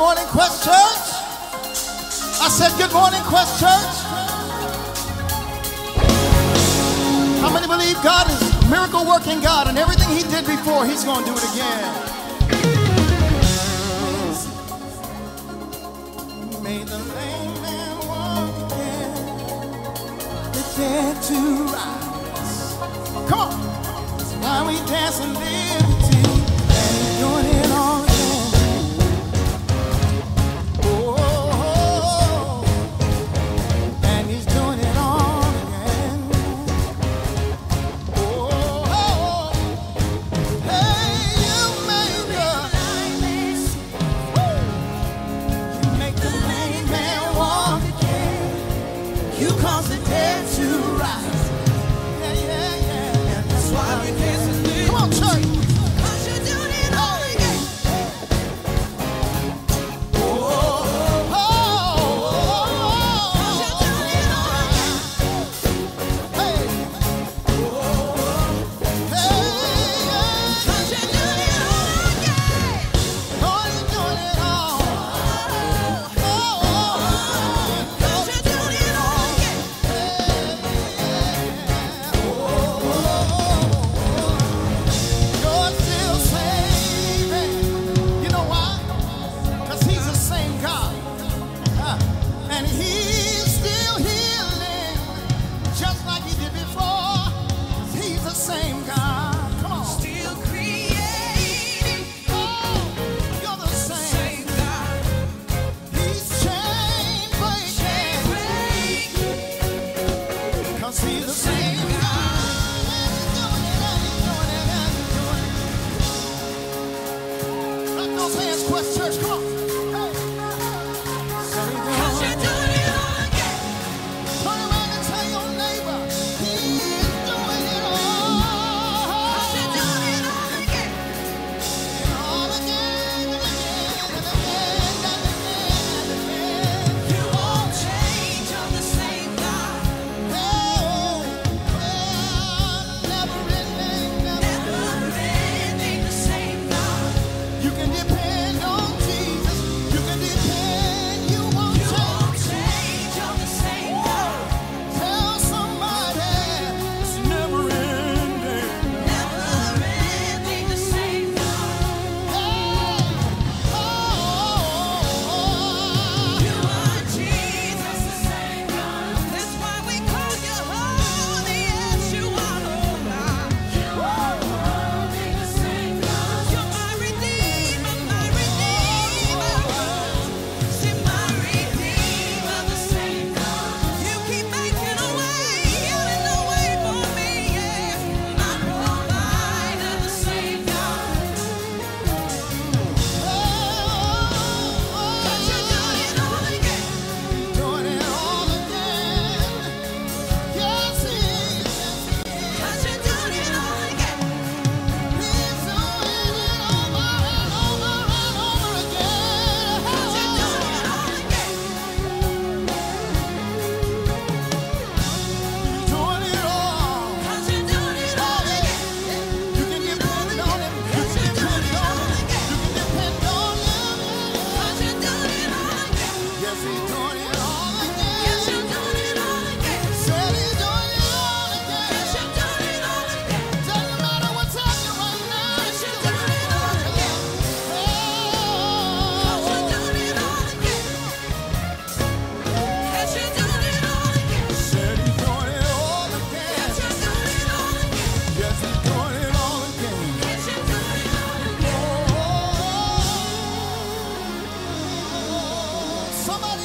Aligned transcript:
morning, 0.00 0.24
Quest 0.28 0.64
Church. 0.64 1.06
I 2.40 2.48
said, 2.48 2.72
Good 2.78 2.90
morning, 2.90 3.20
Quest 3.24 3.60
Church. 3.60 3.96
How 7.42 7.52
many 7.52 7.66
believe 7.66 8.02
God 8.02 8.24
is 8.30 8.40
miracle 8.70 9.04
working 9.04 9.42
God 9.42 9.68
and 9.68 9.76
everything 9.76 10.08
He 10.16 10.22
did 10.22 10.46
before, 10.46 10.86
He's 10.86 11.04
going 11.04 11.22
to 11.22 11.30
do 11.30 11.36
it 11.36 11.44
again? 11.52 11.84
Made 16.64 16.86
the 16.86 16.96
lame 16.96 17.60
man 17.60 17.98
walk 18.08 18.72
again, 18.72 19.14
the 20.56 20.62
dead 20.80 21.22
to 21.28 21.38
rise. 21.76 22.76
Come 23.28 23.40
on. 23.40 23.52
Why 24.40 24.66
we 24.66 24.76
dance 24.88 25.20
in 25.20 25.34
liberty 25.34 26.20
and 27.20 27.39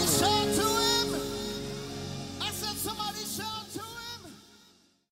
So. 0.05 0.19
sir. 0.19 0.34